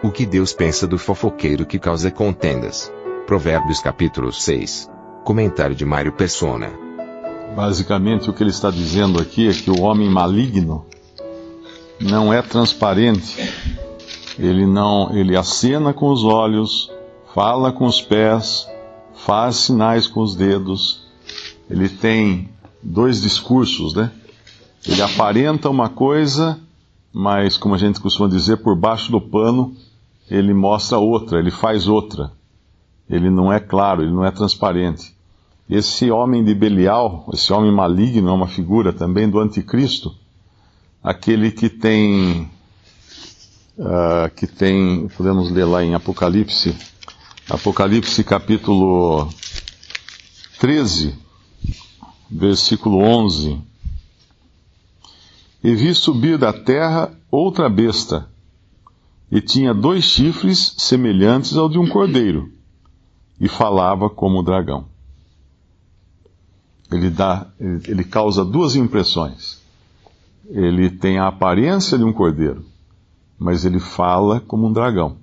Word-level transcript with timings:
O 0.00 0.12
que 0.12 0.24
Deus 0.24 0.52
pensa 0.52 0.86
do 0.86 0.96
fofoqueiro 0.96 1.66
que 1.66 1.76
causa 1.76 2.08
contendas. 2.08 2.92
Provérbios 3.26 3.80
capítulo 3.80 4.32
6. 4.32 4.88
Comentário 5.24 5.74
de 5.74 5.84
Mário 5.84 6.12
Persona. 6.12 6.70
Basicamente, 7.56 8.30
o 8.30 8.32
que 8.32 8.44
ele 8.44 8.50
está 8.50 8.70
dizendo 8.70 9.20
aqui 9.20 9.48
é 9.48 9.52
que 9.52 9.68
o 9.68 9.80
homem 9.80 10.08
maligno 10.08 10.86
não 12.00 12.32
é 12.32 12.40
transparente. 12.40 13.52
Ele 14.38 14.64
não, 14.66 15.16
ele 15.16 15.36
acena 15.36 15.92
com 15.92 16.12
os 16.12 16.22
olhos, 16.22 16.88
fala 17.34 17.72
com 17.72 17.84
os 17.84 18.00
pés, 18.00 18.68
faz 19.26 19.56
sinais 19.56 20.06
com 20.06 20.20
os 20.20 20.36
dedos. 20.36 21.08
Ele 21.68 21.88
tem 21.88 22.48
dois 22.80 23.20
discursos, 23.20 23.94
né? 23.94 24.12
Ele 24.86 25.02
aparenta 25.02 25.68
uma 25.68 25.88
coisa, 25.88 26.56
mas 27.12 27.56
como 27.56 27.74
a 27.74 27.78
gente 27.78 28.00
costuma 28.00 28.28
dizer, 28.28 28.58
por 28.58 28.76
baixo 28.76 29.10
do 29.10 29.20
pano, 29.20 29.74
ele 30.30 30.52
mostra 30.52 30.98
outra, 30.98 31.38
ele 31.38 31.50
faz 31.50 31.86
outra. 31.88 32.32
Ele 33.08 33.30
não 33.30 33.52
é 33.52 33.58
claro, 33.58 34.02
ele 34.02 34.12
não 34.12 34.24
é 34.24 34.30
transparente. 34.30 35.16
Esse 35.68 36.10
homem 36.10 36.44
de 36.44 36.54
Belial, 36.54 37.28
esse 37.32 37.52
homem 37.52 37.72
maligno, 37.72 38.28
é 38.28 38.32
uma 38.32 38.48
figura 38.48 38.92
também 38.92 39.28
do 39.28 39.38
anticristo, 39.38 40.14
aquele 41.02 41.50
que 41.50 41.68
tem, 41.68 42.50
uh, 43.78 44.30
que 44.34 44.46
tem, 44.46 45.08
podemos 45.08 45.50
ler 45.50 45.64
lá 45.64 45.84
em 45.84 45.94
Apocalipse, 45.94 46.74
Apocalipse 47.50 48.22
capítulo 48.24 49.28
13, 50.58 51.14
versículo 52.30 52.98
11. 52.98 53.60
E 55.64 55.74
vi 55.74 55.94
subir 55.94 56.38
da 56.38 56.52
terra 56.52 57.12
outra 57.30 57.68
besta, 57.68 58.28
e 59.30 59.40
tinha 59.40 59.74
dois 59.74 60.04
chifres 60.04 60.74
semelhantes 60.78 61.56
ao 61.56 61.68
de 61.68 61.78
um 61.78 61.88
cordeiro, 61.88 62.52
e 63.40 63.48
falava 63.48 64.08
como 64.08 64.40
o 64.40 64.42
dragão. 64.42 64.86
Ele 66.90 67.10
dá, 67.10 67.46
ele, 67.60 68.02
causa 68.02 68.44
duas 68.44 68.74
impressões. 68.74 69.60
Ele 70.48 70.88
tem 70.88 71.18
a 71.18 71.28
aparência 71.28 71.98
de 71.98 72.04
um 72.04 72.12
cordeiro, 72.12 72.64
mas 73.38 73.64
ele 73.64 73.78
fala 73.78 74.40
como 74.40 74.66
um 74.66 74.72
dragão. 74.72 75.18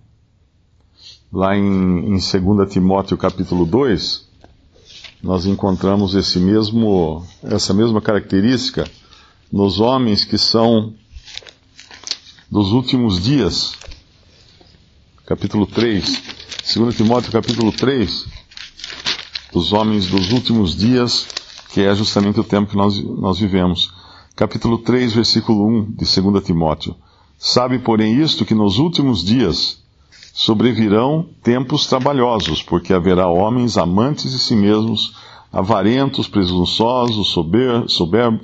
Lá 1.34 1.58
em, 1.58 2.16
em 2.16 2.18
2 2.18 2.72
Timóteo 2.72 3.18
capítulo 3.18 3.66
2, 3.66 4.30
nós 5.24 5.48
encontramos 5.48 6.14
esse 6.14 6.40
mesmo, 6.40 7.26
essa 7.42 7.74
mesma 7.74 8.00
característica 8.00 8.88
nos 9.52 9.80
homens 9.80 10.24
que 10.24 10.38
são 10.38 10.94
dos 12.50 12.72
últimos 12.72 13.24
dias. 13.24 13.74
Capítulo 15.26 15.66
3, 15.66 16.22
2 16.76 16.96
Timóteo 16.96 17.32
capítulo 17.32 17.72
3, 17.72 18.28
os 19.56 19.74
homens 19.74 20.06
dos 20.06 20.32
últimos 20.32 20.78
dias, 20.78 21.26
que 21.74 21.82
é 21.82 21.96
justamente 21.96 22.40
o 22.40 22.44
tempo 22.44 22.70
que 22.70 22.78
nós, 22.78 23.04
nós 23.04 23.40
vivemos. 23.40 23.92
Capítulo 24.36 24.78
3, 24.78 25.14
versículo 25.14 25.68
1 25.68 25.94
de 25.94 26.22
2 26.22 26.44
Timóteo. 26.44 26.96
Sabe, 27.40 27.80
porém, 27.80 28.22
isto 28.22 28.46
que 28.46 28.54
nos 28.54 28.78
últimos 28.78 29.24
dias 29.24 29.80
sobrevirão 30.32 31.26
tempos 31.42 31.88
trabalhosos, 31.88 32.62
porque 32.62 32.94
haverá 32.94 33.28
homens 33.28 33.80
amantes 33.80 34.32
de 34.32 34.38
si 34.38 34.56
mesmos, 34.56 35.16
avarentos, 35.52 36.28
presunçosos, 36.28 37.30
sober, 37.30 37.86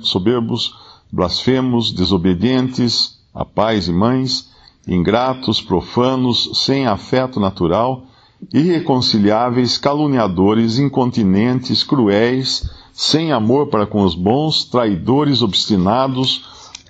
soberbos, 0.02 0.74
blasfemos, 1.12 1.92
desobedientes 1.92 3.20
a 3.32 3.44
pais 3.44 3.86
e 3.86 3.92
mães, 3.92 4.50
ingratos, 4.86 5.60
profanos, 5.60 6.50
sem 6.64 6.86
afeto 6.86 7.38
natural, 7.38 8.04
irreconciliáveis, 8.52 9.78
caluniadores, 9.78 10.78
incontinentes, 10.78 11.84
cruéis, 11.84 12.68
sem 12.92 13.32
amor 13.32 13.68
para 13.68 13.86
com 13.86 14.02
os 14.02 14.14
bons, 14.14 14.64
traidores, 14.64 15.42
obstinados, 15.42 16.44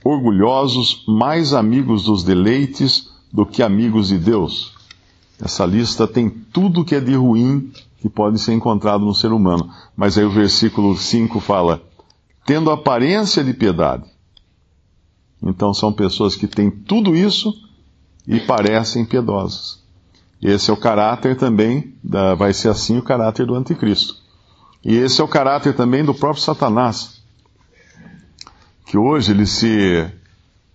orgulhosos, 0.04 1.04
mais 1.06 1.53
amigos 1.53 2.04
dos 2.04 2.25
deleites 2.25 3.10
do 3.32 3.47
que 3.47 3.62
amigos 3.62 4.09
de 4.09 4.19
Deus 4.19 4.72
essa 5.42 5.66
lista 5.66 6.06
tem 6.06 6.30
tudo 6.30 6.84
que 6.84 6.94
é 6.94 7.00
de 7.00 7.14
ruim 7.14 7.72
que 8.00 8.09
pode 8.09 8.38
ser 8.38 8.53
encontrado 8.53 9.04
no 9.04 9.14
ser 9.14 9.32
humano. 9.32 9.69
Mas 9.97 10.16
aí 10.16 10.24
o 10.24 10.30
versículo 10.30 10.97
5 10.97 11.41
fala: 11.41 11.82
tendo 12.47 12.70
aparência 12.70 13.42
de 13.42 13.53
piedade. 13.53 14.04
Então 15.42 15.74
são 15.74 15.92
pessoas 15.92 16.36
que 16.36 16.47
têm 16.47 16.70
tudo 16.70 17.16
isso 17.16 17.53
e 18.27 18.41
parecem 18.41 19.05
piedosas. 19.05 19.83
Esse 20.41 20.71
é 20.71 20.72
o 20.72 20.77
caráter 20.77 21.37
também, 21.37 21.94
da, 22.03 22.34
vai 22.34 22.53
ser 22.53 22.69
assim 22.69 22.99
o 22.99 23.03
caráter 23.03 23.47
do 23.47 23.55
anticristo. 23.55 24.16
E 24.84 24.97
esse 24.97 25.21
é 25.21 25.25
o 25.25 25.28
caráter 25.28 25.75
também 25.75 26.05
do 26.05 26.12
próprio 26.12 26.43
Satanás, 26.43 27.22
que 28.87 28.99
hoje 28.99 29.31
ele 29.31 29.47
se, 29.47 30.10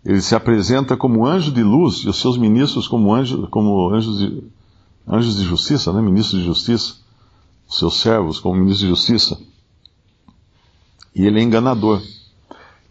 ele 0.06 0.22
se 0.22 0.34
apresenta 0.34 0.96
como 0.96 1.26
anjo 1.26 1.52
de 1.52 1.62
luz 1.62 1.98
e 1.98 2.10
os 2.10 2.20
seus 2.22 2.38
ministros 2.38 2.88
como, 2.88 3.14
anjo, 3.14 3.48
como 3.50 3.94
anjos 3.94 4.20
de, 4.20 4.44
anjos 5.06 5.36
de 5.38 5.44
justiça, 5.44 5.92
né? 5.92 6.02
ministros 6.02 6.40
de 6.40 6.46
justiça, 6.46 6.96
seus 7.68 8.00
servos 8.00 8.40
como 8.40 8.56
ministros 8.56 8.80
de 8.80 8.88
justiça. 8.88 9.38
E 11.14 11.26
ele 11.26 11.40
é 11.40 11.44
enganador. 11.44 12.02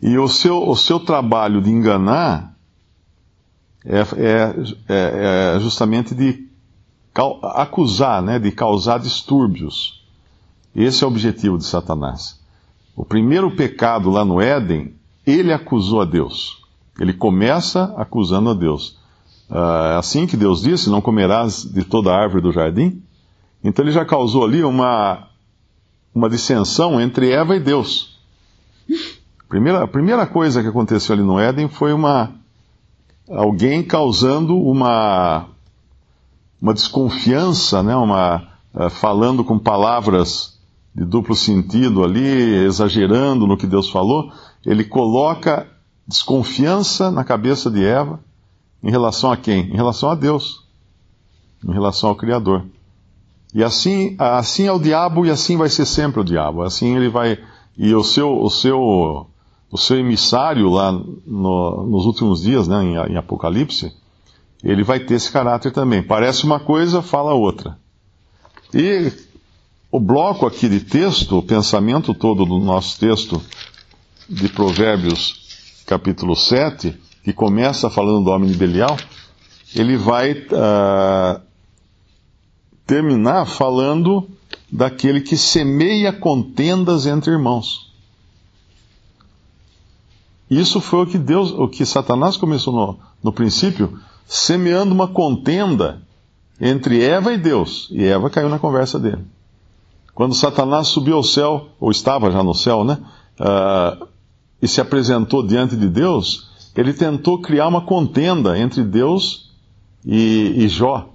E 0.03 0.19
o 0.19 0.29
seu, 0.29 0.69
o 0.69 0.77
seu 0.77 1.01
trabalho 1.01 1.63
de 1.63 1.71
enganar 1.71 2.56
é, 3.87 4.01
é, 4.01 4.55
é, 4.89 5.57
é 5.57 5.61
justamente 5.61 6.15
de 6.15 6.47
acusar, 7.43 8.21
né? 8.23 8.39
de 8.39 8.51
causar 8.51 8.99
distúrbios. 8.99 10.05
Esse 10.75 11.05
é 11.05 11.07
o 11.07 11.11
objetivo 11.11 11.57
de 11.57 11.65
Satanás. 11.65 12.39
O 12.95 13.05
primeiro 13.05 13.51
pecado 13.55 14.11
lá 14.11 14.25
no 14.25 14.41
Éden, 14.41 14.95
ele 15.27 15.53
acusou 15.53 16.03
a 16.03 16.05
Deus. 16.05 16.63
Ele 17.01 17.13
começa 17.13 17.95
acusando 17.97 18.51
a 18.51 18.55
Deus. 18.55 18.99
Uh, 19.51 19.99
assim 19.99 20.27
que 20.27 20.37
Deus 20.37 20.63
disse: 20.63 20.91
Não 20.91 21.01
comerás 21.01 21.63
de 21.63 21.85
toda 21.85 22.11
a 22.11 22.21
árvore 22.21 22.43
do 22.43 22.53
jardim. 22.53 23.03
Então 23.63 23.85
ele 23.85 23.93
já 23.93 24.05
causou 24.05 24.45
ali 24.45 24.63
uma, 24.65 25.29
uma 26.15 26.29
dissensão 26.29 27.01
entre 27.01 27.31
Eva 27.31 27.55
e 27.55 27.61
Deus. 27.61 28.19
Primeira, 29.49 29.85
a 29.85 29.89
primeira 29.89 30.27
coisa 30.27 30.63
que 30.63 30.69
aconteceu 30.69 31.15
ali 31.15 31.23
no 31.23 31.39
Éden 31.39 31.69
foi 31.69 31.93
uma 31.93 32.33
alguém 33.29 33.83
causando 33.83 34.57
uma, 34.57 35.47
uma 36.61 36.75
desconfiança, 36.75 37.83
né, 37.83 37.95
uma, 37.97 38.47
uh, 38.75 38.91
falando 38.91 39.45
com 39.45 39.59
palavras 39.59 40.59
de 40.95 41.05
duplo 41.05 41.35
sentido 41.35 42.03
ali, 42.03 42.25
exagerando 42.65 43.47
no 43.47 43.57
que 43.57 43.67
Deus 43.67 43.91
falou. 43.91 44.33
Ele 44.65 44.85
coloca 44.85 45.67
desconfiança 46.07 47.11
na 47.11 47.25
cabeça 47.25 47.71
de 47.71 47.85
Eva 47.85 48.21
em 48.83 48.91
relação 48.91 49.31
a 49.31 49.37
quem? 49.37 49.71
Em 49.71 49.75
relação 49.75 50.09
a 50.09 50.15
Deus. 50.15 50.65
Em 51.67 51.73
relação 51.73 52.11
ao 52.11 52.17
Criador. 52.17 52.65
E 53.53 53.65
assim, 53.65 54.15
assim 54.19 54.67
é 54.67 54.73
o 54.73 54.79
diabo 54.79 55.27
e 55.27 55.31
assim 55.31 55.57
vai 55.57 55.69
ser 55.69 55.87
sempre 55.87 56.21
o 56.21 56.25
diabo. 56.25 56.63
Assim 56.63 56.97
ele 56.97 57.09
vai. 57.09 57.39
E 57.77 57.95
o 57.95 58.03
seu, 58.03 58.41
o 58.41 58.49
seu, 58.49 59.27
o 59.71 59.79
seu 59.79 59.99
emissário 59.99 60.71
lá 60.71 60.93
no, 60.93 61.87
nos 61.87 62.07
últimos 62.07 62.43
dias, 62.43 62.69
né, 62.69 62.83
em, 62.83 63.13
em 63.13 63.17
Apocalipse, 63.17 63.93
ele 64.63 64.83
vai 64.83 65.01
ter 65.01 65.15
esse 65.15 65.31
caráter 65.31 65.73
também. 65.73 66.03
Parece 66.03 66.45
uma 66.45 66.59
coisa, 66.59 67.03
fala 67.03 67.35
outra. 67.35 67.79
E 68.73 69.13
o 69.91 70.01
bloco 70.01 70.47
aqui 70.47 70.69
de 70.69 70.81
texto, 70.81 71.39
o 71.39 71.43
pensamento 71.43 72.13
todo 72.13 72.45
do 72.45 72.59
nosso 72.59 72.99
texto 72.99 73.41
de 74.29 74.49
Provérbios, 74.49 75.83
capítulo 75.87 76.35
7, 76.35 76.95
que 77.23 77.33
começa 77.33 77.89
falando 77.91 78.25
do 78.25 78.31
homem 78.31 78.51
de 78.51 78.57
Belial, 78.57 78.97
ele 79.75 79.97
vai 79.97 80.33
uh, 80.33 81.41
terminar 82.87 83.47
falando 83.47 84.29
daquele 84.71 85.21
que 85.21 85.37
semeia 85.37 86.13
contendas 86.13 87.07
entre 87.07 87.33
irmãos. 87.33 87.86
Isso 90.51 90.81
foi 90.81 91.03
o 91.03 91.07
que 91.07 91.19
Deus, 91.19 91.51
o 91.53 91.69
que 91.69 91.85
Satanás 91.85 92.37
começou 92.37 92.73
no, 92.73 92.99
no 93.23 93.33
princípio, 93.33 93.99
semeando 94.27 94.95
uma 94.95 95.09
contenda 95.09 96.03
entre 96.61 97.03
Eva 97.03 97.33
e 97.33 97.39
Deus. 97.39 97.89
E 97.91 98.05
Eva 98.05 98.31
caiu 98.31 98.49
na 98.49 98.59
conversa 98.59 98.99
dele. 98.99 99.25
Quando 100.15 100.35
Satanás 100.35 100.89
subiu 100.89 101.17
ao 101.17 101.23
céu, 101.23 101.69
ou 101.79 101.91
estava 101.91 102.31
já 102.31 102.43
no 102.43 102.55
céu, 102.55 102.85
né? 102.85 102.99
Uh, 103.39 104.07
e 104.63 104.67
se 104.67 104.81
apresentou 104.81 105.47
diante 105.47 105.77
de 105.77 105.89
Deus, 105.89 106.49
ele 106.75 106.95
tentou 106.95 107.41
criar 107.41 107.69
uma 107.69 107.83
contenda 107.83 108.59
entre 108.59 108.83
Deus 108.83 109.51
e, 110.05 110.55
e 110.57 110.69
Jó, 110.69 111.11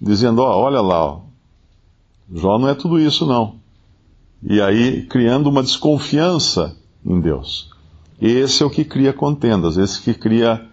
dizendo: 0.00 0.42
ó, 0.42 0.56
olha 0.58 0.80
lá, 0.80 1.06
ó, 1.06 1.20
Jó 2.32 2.58
não 2.58 2.68
é 2.68 2.74
tudo 2.74 2.98
isso 2.98 3.24
não. 3.24 3.56
E 4.42 4.60
aí 4.60 5.06
criando 5.06 5.48
uma 5.48 5.62
desconfiança 5.62 6.76
em 7.04 7.20
Deus. 7.20 7.70
Esse 8.20 8.62
é 8.62 8.66
o 8.66 8.70
que 8.70 8.84
cria 8.84 9.12
contendas, 9.12 9.78
esse 9.78 10.02
que 10.02 10.12
cria 10.12 10.66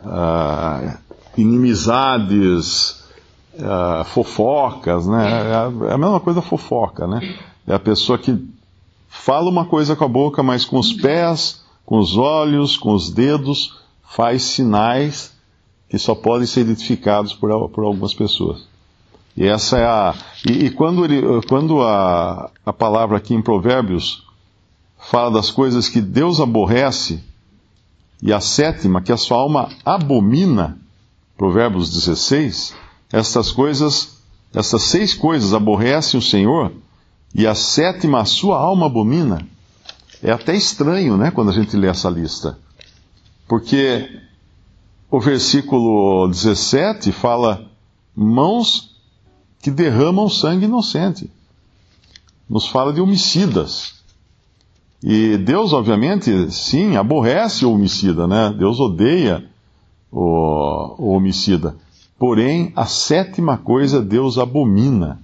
uh, 0.00 0.96
inimizades, 1.36 3.04
uh, 3.54 4.04
fofocas, 4.04 5.06
né? 5.06 5.28
É, 5.28 5.90
é 5.90 5.92
a 5.92 5.98
mesma 5.98 6.20
coisa 6.20 6.40
fofoca, 6.40 7.06
né? 7.06 7.36
É 7.66 7.74
a 7.74 7.78
pessoa 7.78 8.16
que 8.16 8.42
fala 9.08 9.50
uma 9.50 9.66
coisa 9.66 9.94
com 9.94 10.04
a 10.04 10.08
boca, 10.08 10.42
mas 10.42 10.64
com 10.64 10.78
os 10.78 10.92
pés, 10.92 11.62
com 11.84 11.98
os 11.98 12.16
olhos, 12.16 12.76
com 12.76 12.94
os 12.94 13.10
dedos, 13.10 13.78
faz 14.02 14.42
sinais 14.42 15.36
que 15.88 15.98
só 15.98 16.14
podem 16.14 16.46
ser 16.46 16.60
identificados 16.62 17.34
por, 17.34 17.68
por 17.70 17.84
algumas 17.84 18.14
pessoas. 18.14 18.66
E 19.36 19.46
essa 19.46 19.78
é 19.78 19.84
a. 19.84 20.14
E, 20.46 20.66
e 20.66 20.70
quando, 20.70 21.04
ele, 21.04 21.22
quando 21.48 21.82
a, 21.82 22.50
a 22.64 22.72
palavra 22.72 23.16
aqui 23.16 23.34
em 23.34 23.42
Provérbios 23.42 24.27
fala 25.10 25.30
das 25.30 25.50
coisas 25.50 25.88
que 25.88 26.02
Deus 26.02 26.38
aborrece, 26.38 27.24
e 28.20 28.30
a 28.30 28.40
sétima, 28.40 29.00
que 29.00 29.10
a 29.10 29.16
sua 29.16 29.38
alma 29.38 29.70
abomina, 29.82 30.78
Provérbios 31.34 31.90
16, 31.90 32.74
essas 33.10 33.50
coisas, 33.50 34.18
essas 34.52 34.82
seis 34.82 35.14
coisas 35.14 35.54
aborrecem 35.54 36.18
o 36.18 36.22
Senhor, 36.22 36.72
e 37.34 37.46
a 37.46 37.54
sétima 37.54 38.20
a 38.20 38.26
sua 38.26 38.58
alma 38.58 38.84
abomina. 38.84 39.46
É 40.22 40.30
até 40.30 40.54
estranho, 40.54 41.16
né, 41.16 41.30
quando 41.30 41.50
a 41.50 41.54
gente 41.54 41.74
lê 41.74 41.88
essa 41.88 42.10
lista. 42.10 42.58
Porque 43.46 44.20
o 45.10 45.18
versículo 45.18 46.28
17 46.28 47.12
fala 47.12 47.66
mãos 48.14 48.94
que 49.62 49.70
derramam 49.70 50.28
sangue 50.28 50.66
inocente. 50.66 51.30
Nos 52.50 52.66
fala 52.66 52.92
de 52.92 53.00
homicidas. 53.00 53.97
E 55.02 55.36
Deus, 55.36 55.72
obviamente, 55.72 56.50
sim, 56.50 56.96
aborrece 56.96 57.64
o 57.64 57.72
homicida, 57.72 58.26
né? 58.26 58.52
Deus 58.56 58.80
odeia 58.80 59.48
o, 60.10 60.94
o 60.98 61.12
homicida. 61.12 61.76
Porém, 62.18 62.72
a 62.74 62.84
sétima 62.84 63.56
coisa 63.56 64.02
Deus 64.02 64.38
abomina. 64.38 65.20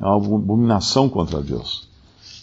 É 0.00 0.04
uma 0.04 0.16
abominação 0.16 1.08
contra 1.08 1.40
Deus. 1.40 1.88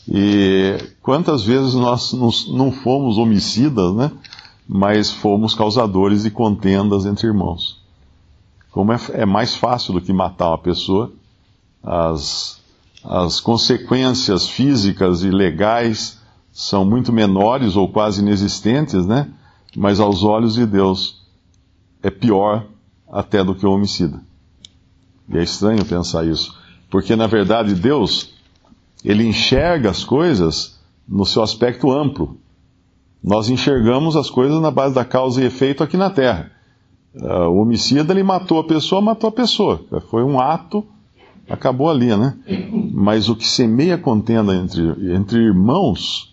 E 0.08 0.78
quantas 1.02 1.44
vezes 1.44 1.74
nós 1.74 2.14
não 2.48 2.72
fomos 2.72 3.18
homicidas, 3.18 3.94
né? 3.94 4.12
Mas 4.66 5.12
fomos 5.12 5.54
causadores 5.54 6.24
de 6.24 6.32
contendas 6.32 7.06
entre 7.06 7.28
irmãos. 7.28 7.82
Como 8.72 8.94
é, 8.94 9.00
é 9.14 9.26
mais 9.26 9.56
fácil 9.56 9.94
do 9.94 10.02
que 10.02 10.14
matar 10.14 10.50
uma 10.50 10.58
pessoa, 10.58 11.12
as, 11.84 12.62
as 13.04 13.42
consequências 13.42 14.48
físicas 14.48 15.24
e 15.24 15.30
legais 15.30 16.19
são 16.52 16.84
muito 16.84 17.14
menores 17.14 17.76
ou 17.76 17.88
quase 17.88 18.22
inexistentes, 18.22 19.06
né? 19.06 19.30
Mas 19.76 20.00
aos 20.00 20.24
olhos 20.24 20.56
de 20.56 20.66
Deus 20.66 21.22
é 22.02 22.10
pior 22.10 22.66
até 23.12 23.44
do 23.44 23.56
que 23.56 23.66
o 23.66 23.72
homicida. 23.72 24.22
E 25.28 25.38
é 25.38 25.44
estranho 25.44 25.86
pensar 25.86 26.26
isso, 26.26 26.58
porque 26.90 27.16
na 27.16 27.28
verdade 27.28 27.76
Deus 27.76 28.34
ele 29.04 29.26
enxerga 29.26 29.90
as 29.90 30.04
coisas 30.04 30.80
no 31.08 31.26
seu 31.26 31.42
aspecto 31.44 31.92
amplo. 31.92 32.38
Nós 33.24 33.50
enxergamos 33.50 34.16
as 34.16 34.30
coisas 34.30 34.62
na 34.62 34.72
base 34.72 34.96
da 34.96 35.06
causa 35.06 35.42
e 35.42 35.46
efeito 35.46 35.84
aqui 35.84 35.98
na 35.98 36.10
Terra. 36.10 36.52
Uh, 37.14 37.50
o 37.50 37.62
homicida 37.62 38.14
ele 38.14 38.24
matou 38.24 38.60
a 38.60 38.64
pessoa, 38.64 39.02
matou 39.02 39.28
a 39.28 39.32
pessoa. 39.32 39.84
Foi 40.10 40.24
um 40.24 40.40
ato, 40.40 40.86
acabou 41.50 41.90
ali, 41.90 42.16
né? 42.16 42.38
Mas 42.94 43.28
o 43.28 43.36
que 43.36 43.46
semeia 43.46 43.98
contenda 43.98 44.56
entre, 44.56 44.82
entre 45.14 45.40
irmãos, 45.40 46.29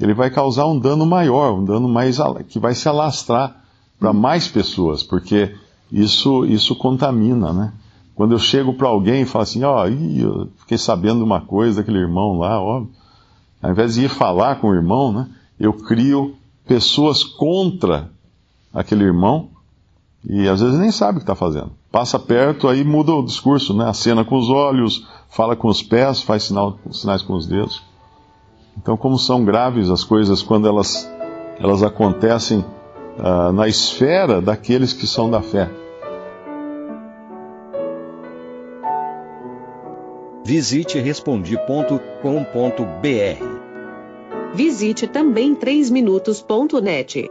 ele 0.00 0.14
vai 0.14 0.30
causar 0.30 0.66
um 0.66 0.78
dano 0.78 1.06
maior, 1.06 1.52
um 1.52 1.64
dano 1.64 1.88
mais 1.88 2.18
que 2.48 2.58
vai 2.58 2.74
se 2.74 2.88
alastrar 2.88 3.62
para 3.98 4.12
mais 4.12 4.48
pessoas, 4.48 5.02
porque 5.02 5.54
isso 5.90 6.44
isso 6.46 6.74
contamina, 6.74 7.52
né? 7.52 7.72
Quando 8.14 8.32
eu 8.32 8.38
chego 8.38 8.74
para 8.74 8.88
alguém 8.88 9.22
e 9.22 9.26
falo 9.26 9.42
assim, 9.42 9.62
ó, 9.64 9.84
oh, 9.84 9.88
eu 9.88 10.48
fiquei 10.58 10.76
sabendo 10.76 11.24
uma 11.24 11.40
coisa 11.40 11.80
daquele 11.80 11.98
irmão 11.98 12.38
lá, 12.38 12.60
ó, 12.60 12.84
ao 13.62 13.70
invés 13.70 13.94
de 13.94 14.04
ir 14.04 14.08
falar 14.08 14.56
com 14.56 14.68
o 14.68 14.74
irmão, 14.74 15.12
né, 15.12 15.28
eu 15.58 15.72
crio 15.72 16.34
pessoas 16.66 17.24
contra 17.24 18.10
aquele 18.72 19.04
irmão 19.04 19.48
e 20.28 20.48
às 20.48 20.60
vezes 20.60 20.78
nem 20.78 20.90
sabe 20.90 21.18
o 21.18 21.20
que 21.20 21.24
está 21.24 21.34
fazendo. 21.34 21.72
Passa 21.90 22.18
perto, 22.18 22.68
aí 22.68 22.84
muda 22.84 23.12
o 23.12 23.24
discurso, 23.24 23.74
né? 23.74 23.88
Acena 23.88 24.24
com 24.24 24.36
os 24.36 24.48
olhos, 24.48 25.06
fala 25.28 25.56
com 25.56 25.68
os 25.68 25.82
pés, 25.82 26.22
faz 26.22 26.44
sinal, 26.44 26.78
sinais 26.90 27.22
com 27.22 27.34
os 27.34 27.46
dedos. 27.46 27.82
Então, 28.76 28.96
como 28.96 29.18
são 29.18 29.44
graves 29.44 29.90
as 29.90 30.04
coisas 30.04 30.42
quando 30.42 30.66
elas, 30.66 31.10
elas 31.58 31.82
acontecem 31.82 32.64
uh, 33.18 33.52
na 33.52 33.68
esfera 33.68 34.40
daqueles 34.40 34.92
que 34.92 35.06
são 35.06 35.30
da 35.30 35.42
fé. 35.42 35.70
Visite 40.44 40.98
respondi.com.br. 40.98 43.62
Visite 44.54 45.06
também 45.06 45.54
3minutos.net. 45.54 47.30